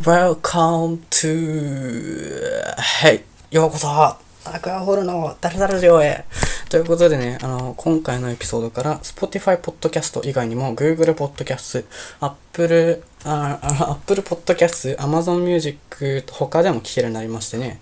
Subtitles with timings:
[0.00, 2.40] Welcome to,
[3.02, 4.16] Hey, ようこそア
[4.62, 6.24] クアホールのダルダルオへ
[6.68, 11.84] ということでね、あの、今回のエピソードから Spotify Podcast 以外にも Google Podcast、
[12.20, 13.58] Apple、あ
[13.90, 17.80] Apple Podcast、Amazon Music と他でも聴けるようになりましてね、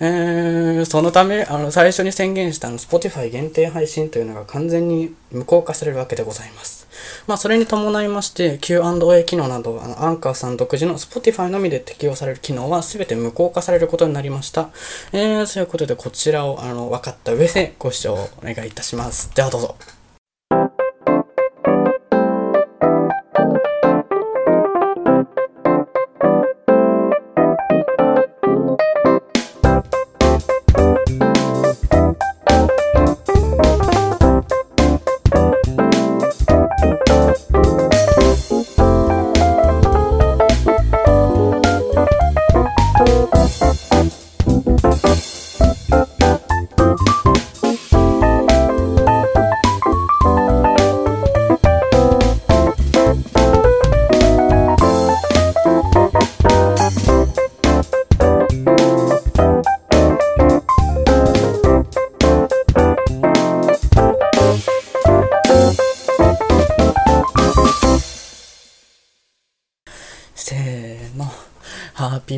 [0.00, 6.83] えー、そのため、あの、最初に宣言したあの Spotify 限定配信というのが完全に無効化されるわけでございます。
[7.26, 14.70] まあ、それに伴いまして Q&A 機能など、あの、アンカーさん独自の Spotify のみで適用される機能は全て無効化されることになりました。
[15.12, 19.34] えー、そういうことでこちらを、あの、分かった上でご視聴お願いいたします。
[19.34, 20.03] ではどうぞ。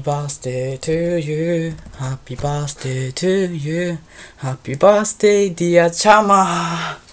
[0.07, 1.75] Birthday to you.
[1.99, 3.99] Happy birthday to you.
[4.37, 7.06] Happy birthday, dear Chama.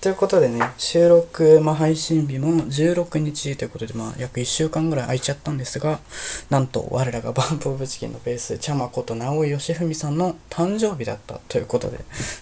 [0.00, 5.98] ということでね、収録、まあ、配信日も16日ということで、まあ、約1週間ぐらい空いちゃったんですが、
[6.50, 11.98] なんと、我らがバンプオブチキンのベース、ちゃまこと直井義文さんの誕生日だったということで、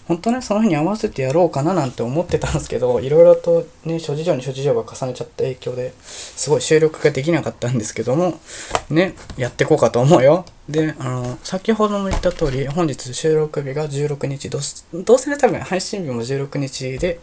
[0.07, 8.39] 本当ね、その日に合わせてやろうかななんて思ってたんですけど、いろいろとね、諸事情に諸事情が重ねちゃった影響で、すごい収録ができなかったんですけども、
[8.91, 10.45] ね、やっていこうかと思うよ。
[10.69, 14.59] で、あの、先ほども言った通り、本日収録日が16日、ど
[15.03, 17.19] どうせね、多分配信日も16日で、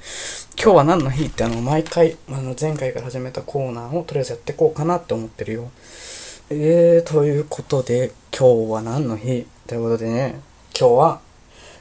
[0.56, 5.70] 今日は何の日ってあの、毎回、あの、前回から始めたコーナーをとりあえずやっていこうかなって思ってるよ。
[6.48, 9.46] えー、ということで、今日は何の日？
[9.66, 10.40] ということでね、
[10.78, 11.20] 今日は、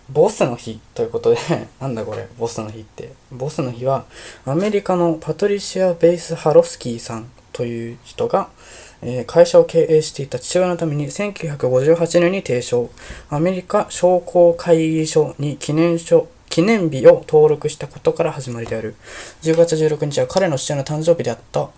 [0.09, 1.37] ボスの日ということで
[1.79, 3.13] なんだこれ、ボスの日って。
[3.31, 4.03] ボスの日は、
[4.45, 8.49] アメリカのパトリシア・ベイス・ハロスキーさんという人が、
[9.05, 12.89] え会社を経営していた父親のために1958年に提唱、
[13.29, 18.95] アメリカ商工会議所に記念書、記念日を登録したことから始まりである。
[19.41, 21.69] 10月16日は彼の父親の誕生日であった。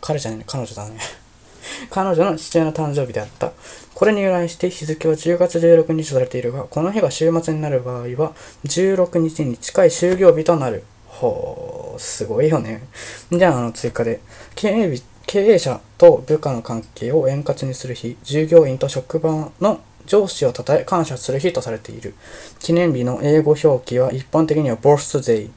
[0.00, 0.96] 彼じゃね彼女だね。
[1.90, 3.52] 彼女の父親の誕生日であった。
[3.94, 8.32] これに由来して日付は10月16日とされているが、この日が週末になる場合は、
[8.66, 10.82] 16日に近い就業日となる。
[11.06, 12.82] ほー、すごいよね。
[13.30, 14.20] じゃあ、あの、追加で。
[14.54, 22.14] 経営日経営者と部下の関係を円滑にする日、従業員と職場の上司を称え感謝する日とされている。
[22.58, 25.50] 記念日の英語表記は一般的には birthday、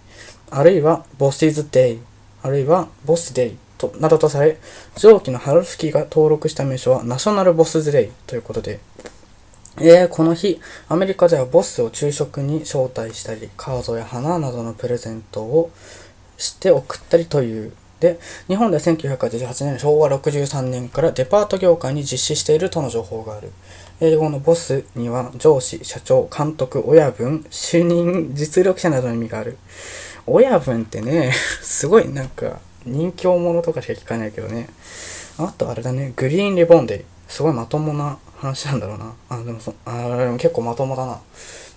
[0.51, 1.99] あるいは bosses day、
[2.41, 4.57] あるいは boss day となどとされ、
[4.95, 8.79] 上記のハルフキーが登録した名称はナショナルボスズデイということで、
[9.77, 15.71] えー、この日、アメリカではボスを昼食に招待したり、カードや花などのプレゼントを
[16.37, 23.51] して送ったりというで、日本で1988年、昭和63年からデパート業界に実施しているとの情報がある。
[24.01, 29.57] 英語のボスには上司、社長、監督、親分、主任、実力者などの意味がある。
[30.27, 34.67] 親分ってね、 すごいなんか人気者とかしか聞かないけどね。
[35.37, 37.03] あとあれだね、グリーンリボンデー。
[37.27, 39.13] すごいまともな話なんだろうな。
[39.29, 41.19] あ、でもそ、あ、でも結構まともだな。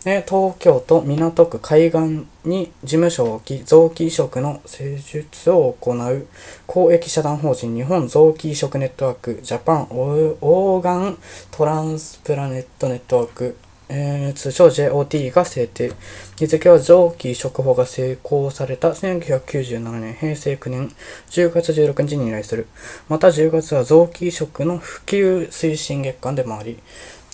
[0.08, 6.26] で、東京都港区海岸に事務所を置き、臓器移植の施術を行う
[6.66, 11.18] 公益社団法人日本臓器移植ネットワークジャパンオーガン
[11.50, 13.58] トランスプラネットネットワーク
[13.90, 15.92] えー、通称 JOT が制定。
[16.38, 20.88] 日付は臓器移植法が成功された1997年平成9年
[21.30, 22.66] 10月16日に依頼する。
[23.08, 26.78] また10月は臓器移植の普及推進月間でもあり、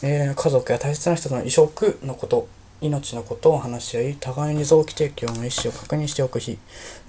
[0.04, 2.46] えー、家族や大切な人の移植のこと、
[2.84, 6.58] 命のことを話し合い、互いに臓器提供の意思を確認しておく日。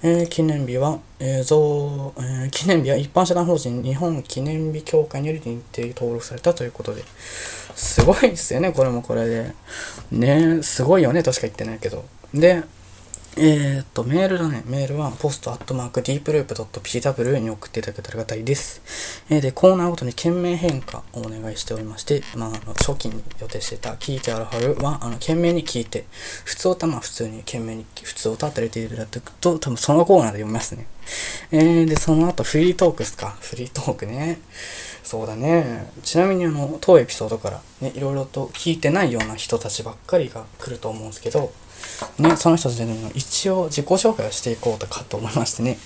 [0.02, 7.02] えー、記念日は、えー臓えー、記念日は一般社団法人日本記念日協会により認定登録されたということで。
[7.74, 9.52] すごいですよね、これもこれで。
[10.10, 12.04] ねすごいよねとしか言ってないけど。
[12.32, 12.62] で、
[13.38, 14.62] えー、っと、メールだね。
[14.64, 18.80] メールは、ポストアットマークディープループ .pw に送っていただけたらありがたいです。
[19.28, 26.06] えー、で、コーナーごとに件名変化をお願いしておりまして、まあ、あの、初期に予定してた、聞いてある春は、あの、件名に聞いて、
[26.46, 30.86] 普通歌、まあ、普通に件名に、普通歌ってれているだくと、多分そのコーナーで読みますね。
[31.50, 33.36] えー、で、その後、フリートークですか。
[33.42, 34.38] フリートークね。
[35.02, 35.90] そうだね。
[36.02, 41.52] ちなみにあの、当エピソードからね、いろいろと聞いてないような人たちばっかりが来ると思うんですけど、
[42.18, 45.78] ね、その人たちでね、一応自己紹介をしていこうとかと思いましてね、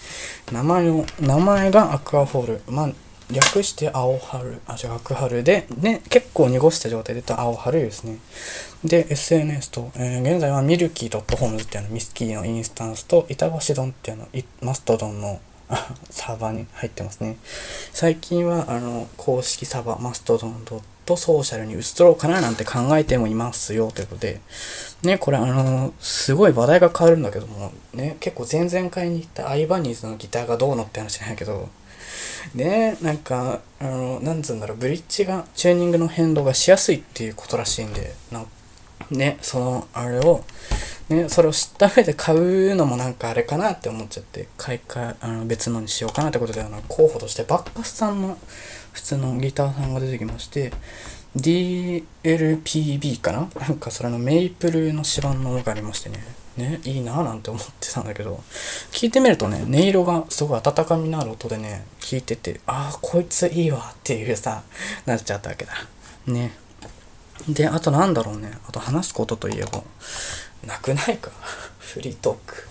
[0.53, 2.63] 名前を、名前がアクアフォール。
[2.69, 2.91] まあ、
[3.33, 8.19] 略して青春、あ、違う、赤春で、ね、結構濁した状態で言った青春ですね。
[8.85, 14.29] で、SNS と、えー、現在はミルキー .homes っていうのミスキーのインスタンスと、板橋ドンっていうの
[14.63, 15.41] マストドンの
[16.11, 17.37] サーバーに入ってますね。
[17.93, 20.85] 最近は、あの、公式サーバー、マストドンドット
[21.17, 24.41] ソーシャルに移ろうかななんて考えてもいますよということで、
[25.03, 31.69] ね、これあの、すごい話題が変わるんだけども、ね、結構前々回に言ったアイバニーズのギターがどうのって話なんやけど、
[32.55, 38.45] ね、なんか、あの、なんつうんだろう、ブリッジが、チューニングの変動がしやすいっていうことらしいんで、な
[39.11, 40.45] ね、その、あれを、
[41.09, 48.39] ね、それを知った上で買うのもなんかあれかなって思っちゃって、買い替え、あの別のにしようかなってことで、あの、候補としてバッカスさんの
[48.93, 50.73] 普通のギターさんが出てきまして、
[51.37, 53.49] DLPB かな？
[53.61, 56.25] なんかそれのメイプルの指板のがありましてね。
[56.57, 58.43] ね、いいなぁなんて思ってたんだけど、
[58.91, 64.63] 聞いてみるとね、音色がすごい温かみのある音でね、聞いてて、ああ、こいついいわっていうさ、
[65.07, 65.73] なっちゃったわけだ。
[66.27, 66.53] ね。
[67.49, 68.53] で、あとなんだろうね。
[68.69, 69.83] あと話すことといえば、
[70.67, 71.31] なくないか？
[71.79, 72.69] フリートーク。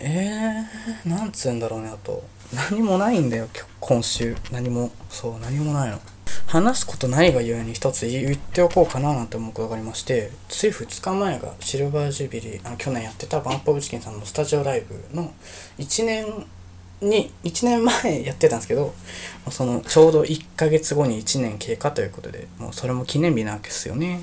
[0.00, 2.24] えー、なんつうんだろうね、あと。
[2.70, 3.48] 何もないんだよ、
[3.78, 4.34] 今週。
[4.50, 4.90] 何も。
[5.08, 6.00] そう、何もないの。
[6.46, 15.32] 話すことないがゆえに一つ言っておこうかななんて思うことがありまして、つい2日前がシルバージュビリー、あの去年やってたバンポブチキンさんのスタジオライブの
[15.78, 16.26] 1年
[17.00, 18.94] に、1年前やってたんですけど、
[19.50, 24.20] そのちょうど1ヶ月後に1年経過ということで、もうそれも記念日なわけですよね。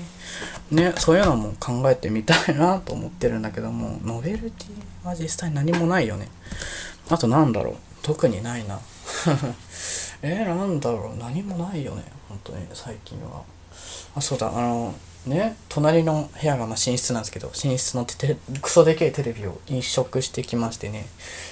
[0.70, 6.28] ね、そういうのも考えてみたいなと思ってるんだけども、ノベルティは実際何もないよね。
[7.10, 8.80] あとなんだろう、特にないな。
[10.22, 12.04] えー、なんだろう、何もないよね。
[12.28, 13.42] 本当に最近は
[14.14, 14.94] あそうだあの
[15.26, 21.06] ね隣の部屋がま寝室なんですけど寝室のてクソでけえテレビを飲食してきましてね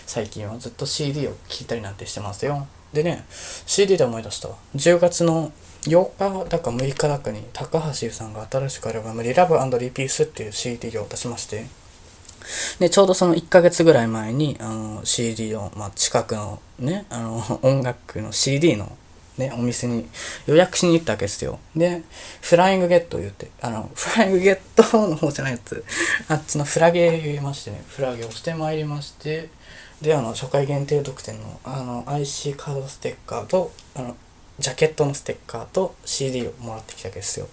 [0.06, 2.66] 最近はずっと CD を聴いたりなんてしてますよ。
[2.92, 3.24] でね
[3.66, 4.56] CD で思い出したわ。
[4.76, 5.52] 10月の
[5.82, 11.66] 8日だか6日だかに高橋優さんが新しくアルバム「リラブリピース」っていう CD を出しまして
[12.78, 18.96] で、ちょうどその1ヶ月ぐらい前に、あの、CD を、まあ、近くのね、あの、音楽の CD の
[19.38, 20.08] ね、お店に
[20.46, 21.58] 予約しに行ったわけですよ。
[21.74, 22.02] で、
[22.40, 24.58] フライングゲット言って、あの、フライングゲッ
[24.90, 25.84] トの方じゃないやつ、
[26.28, 29.48] あっちのフラゲ言いましてね、フラゲをしてまいりまして、
[30.00, 34.16] で、あの、初回限定特典の、あの、IC カードステッカーと、あの、
[34.58, 37.48] ジャケットのステッカーと CD をもらってきたわけですよ。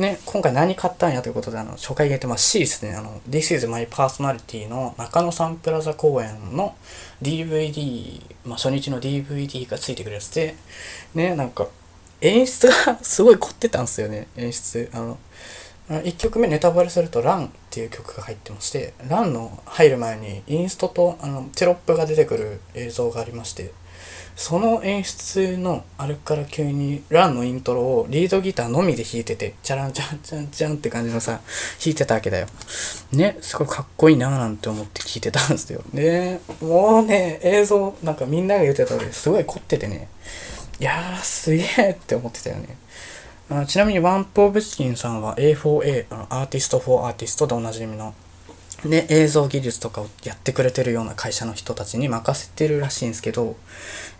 [0.00, 6.74] ね、今回何買ったんやということで、あの、初回限定、まあ C ですね、あの、This is my personality の中野サンプラザ公演の
[7.22, 10.54] DVD、まあ初日の DVD がついてくるやつで、
[11.14, 11.66] ね、なんか、
[12.20, 14.90] 演出がすごい凝ってたんですよね、演出。
[14.92, 15.18] あの、
[15.88, 23.72] 1曲目ネタバレすると「ラン」っていう曲が入ってまして「ラン」の入る前にインストとあのテロップが出てくる映像がありまして
[24.38, 31.40] その演出のあれから急にランのイントロをリードギターのみで弾いてて、チャランチャンチャンチャンって感じのさ、
[31.84, 32.46] 弾いてたわけだよ。
[33.10, 35.82] ね、すごいかっこいいなーなんて思って聞いてたんですよ。
[35.92, 40.06] で、もうね、映像、なんかみんなが言ってた通り、すごい凝っててね、
[40.78, 42.76] いやー、すげーって思ってたよね。
[43.50, 48.14] あちなみに BUMP OF CHICKEN さんは A4A、あの Artist for Artist でおなじみの
[48.84, 53.56] で、映像技術とかをやってくれてるような会社の人たちに任せてるらしいんですけど、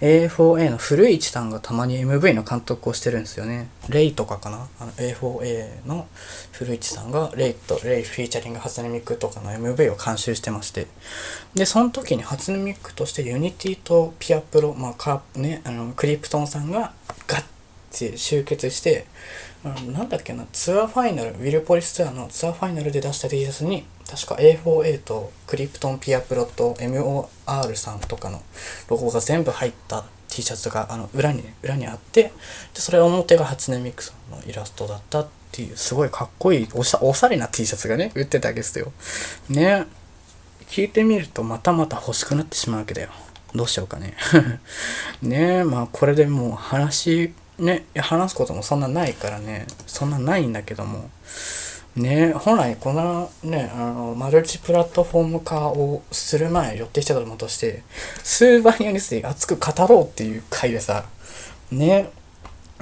[0.00, 3.68] A4A の古市さんがたまに MV の監督をしてるんですよね。
[3.88, 4.68] ray とかかな？
[4.78, 6.06] あの A4A の
[6.52, 10.86] 古市さんが ray と ray featuring 初音ミクとかの MV を監修してまして。
[11.54, 16.92] で、その時に初音ミクとして Unity とピアプロ、まあ、カーね、あの、クリプトンさんが
[17.26, 17.44] ガッ
[17.90, 19.06] て集結して、
[19.64, 28.40] なんだっけな、ツアーファイナル、ウィルポリスツアーのツアーファイナルで出した T シャツに、確か A4A とクリプトンピアプロと MOR さんとかの
[28.88, 32.32] ロゴが全部入った T シャツがあの裏にね、裏にあって、で、
[32.74, 38.92] それ表が初音ミクさんのイラストだったっていう、すごいかっこいいおしゃ、おしゃれな T シャツがね、売ってたわけですよ。
[39.48, 39.86] ね。
[40.68, 43.08] 聞いてみるとまたまた欲しくなってしまうわけだよ。
[43.54, 44.14] どうしようかね。
[45.22, 51.10] ねまあこれでもう話、ね、話すこともそんなないからね、そんなないんだけども、
[51.98, 57.82] ね本来このね、あの、マルチプラットフォーム化をする前予定してたものとして、
[58.22, 61.04] スーバニアについて熱く語ろうっていう回でさ、
[61.70, 62.10] ね、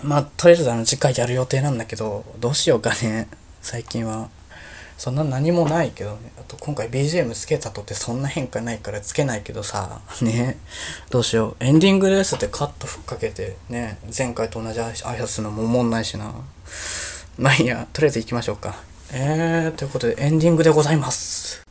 [0.02, 3.28] まあ、とりあえずあの次回やる予定なんだけど、どうしようかね、
[3.62, 4.28] 最近は。
[4.98, 6.32] そんな何もないけどね。
[6.38, 10.58] あと今回 BGM つけたとってそんな変化ないからつけないけどさ、ね。
[11.10, 11.64] どうしよう。
[11.64, 13.98] エンディングですってカットふっかけて、ね。
[14.16, 16.32] 前回と同じ挨拶するのも思んないしな。
[17.36, 18.74] まあいいや、とりあえず行きましょうか。
[19.12, 21.62] えー、ということでエンディングでございます。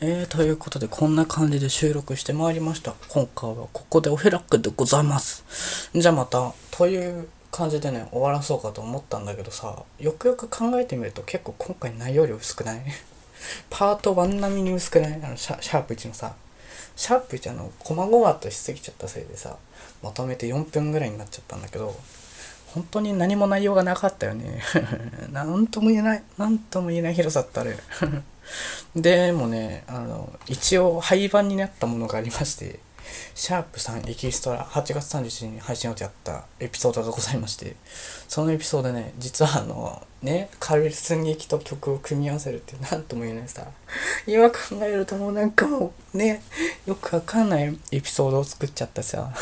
[0.00, 2.94] えー、ということでこんな感じで収録してまいりました。
[3.08, 5.90] 今回はここでお開きでございます。
[5.92, 12.82] じゃあまた、という感じでね、終わらそうかと思ったんだけどさ、よくよく考えてみると結構今回内容量薄くない？
[13.70, 15.20] パート1並みに薄くない？
[15.22, 16.34] あのシャシャープ1のさ、
[16.94, 19.56] シャープ1あの、細々としすぎちゃったせいでさ、
[20.04, 21.96] まとめて4分ぐらいになっちゃったんだけど、
[22.78, 24.62] 本当に何も内容がなかったよね。
[25.32, 27.76] なんとも言えない、何とも言えない広さってある。
[28.94, 32.78] でもね、あの、一応廃盤になったものがありまして、
[33.34, 37.76] シャープ3エキストラ8月31日に配信予定あったエピソードがございまして、
[38.28, 43.66] そのエピソードね、実はあの、ね、カル寸劇と曲を組み合わせるって何とも言えないさ、
[44.26, 46.42] 今考えるともうなんかもうね、
[46.86, 49.32] よくわかんないエピソードを作っちゃったさ、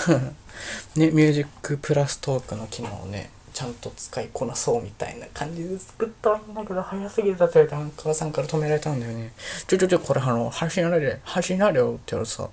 [0.97, 9.33] ね、ミュージックプラストークの機能をね、ちゃんと使いこなそうみたいな感じで作ったんだけど、早すぎたって言われて、母さんから止められたんだよね。
[9.67, 12.51] ちょちょちょ、これあの、配信なれ、配信なれよって言われてさ、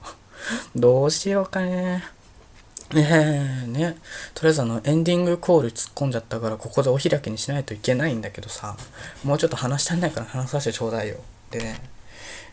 [0.75, 2.03] どうしようかね。
[2.93, 3.97] ねえ、ね。
[4.35, 8.77] とりあえずあの、エンディングコール突っ込んじゃったから、ここでお開きにしないといけないんだけどさ、
[9.23, 11.15] もうちょっと話したんないから話させてちょうだいよ。
[11.49, 11.81] でね、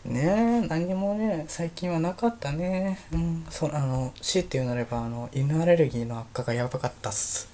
[0.05, 2.99] ねえ、何もね、最近はなかったね。
[3.13, 7.47] うん、そう、あの、強いて言うなれば、あの、犬アレルギーの悪化がやばかったっす。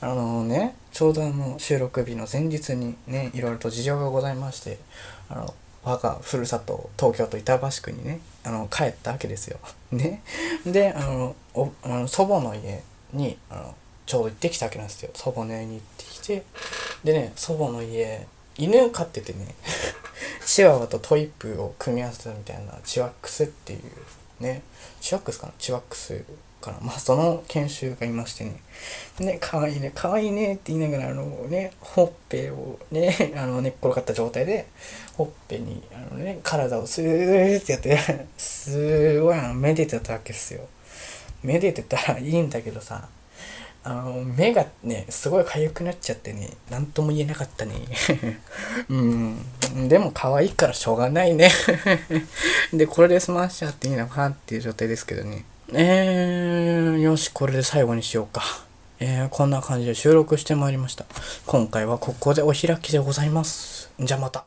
[0.00, 4.78] あのね、ちょうどあの、収録日の前日にね、いろいろと事情がございまして、
[5.28, 9.58] あの、我がふるさと東京都板橋区にねあの帰ったわけですよ。
[9.92, 10.22] ね。
[10.66, 12.82] であのおあの祖母の家
[13.12, 13.74] にあの
[14.06, 15.10] ちょうど行ってきたわけなんですよ。
[15.14, 16.44] 祖母の家に行ってきて
[17.04, 19.54] でね祖母の家犬飼っててね
[20.46, 23.82] チワワとトイプーを組み合わせたみたいなチワックスっていう
[24.42, 24.62] ね
[25.00, 25.52] チワックスかな？
[25.58, 26.24] チワックス
[26.60, 26.78] かな。
[26.80, 28.62] まあ、その研修がいましてね。
[29.18, 34.66] ね、かわいいね、かわいいねって言いながら、あのね、ほっぺをね、 あの、寝っ転がった状態で、
[35.16, 40.66] ほっぺに、あのね、体をスーってやって、すごい、あの、めでてたわけですよ。
[41.42, 43.08] めでてたらいいんだけどさ、
[43.82, 47.74] あの、目がね、すごい痒くなっちゃってね、なんとも言えなかったね。
[48.90, 49.38] うん。
[49.88, 51.50] でも可愛いからしょうがないね。
[52.74, 55.44] で、これで済ましちゃっていいのかなっていう状態ですけどね。
[55.72, 58.42] えー、よし、これで最後にしようか。
[58.98, 61.04] えー、こんな感じで収録してまいりました。
[61.46, 63.90] 今回はここでお開きでございます。
[63.98, 64.46] じゃあまた。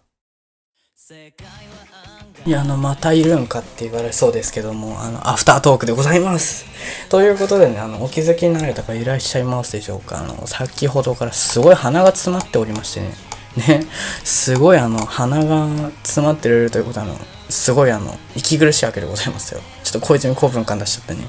[2.45, 6.65] いや、あの、またいるんかって言われそうですけども、あの、アフタートークでございます。
[7.09, 10.19] ということでね、あの、お気づきになられた方いらっしゃいますでしょうか。
[10.19, 13.13] あの、先ほどからすごい鼻が詰まっておりましてね。
[13.55, 13.85] ね、
[14.23, 15.67] すごいあの、鼻が
[16.03, 17.17] 詰まってるということは、あの、
[17.49, 19.61] すごいあの、息苦しいわけでございますよ。
[19.93, 21.21] ちょっとこいつに興奮感出しちゃったね。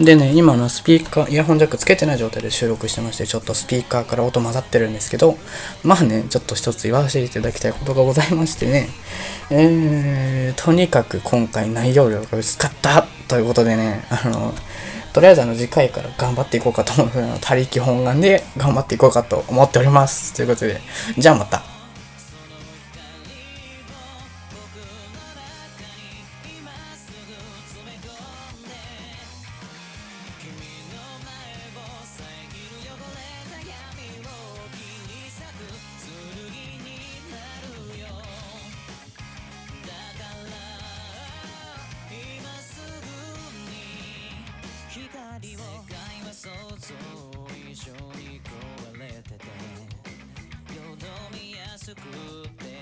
[0.00, 5.36] でね、今のスピーカー、イヤホンジャックつけてない状態で収録してまして、ちょっとスピーカーから音混ざってるんですけど、
[5.82, 8.88] まあね、ちょっと一つ言わせていただきたいことがございましてね、
[9.50, 14.54] えー、とにかく今回内容量が薄かったということでね、あの、
[15.12, 20.32] とりあえずあの次回から頑張っていこうかと思うの他力本願で頑張っていこうかと思っております。
[20.34, 20.80] ということで、
[21.18, 21.75] じゃあまた。
[45.36, 46.94] 世界は想像
[47.68, 49.44] 以上に壊れてて
[50.74, 52.00] よどみやすく
[52.56, 52.75] て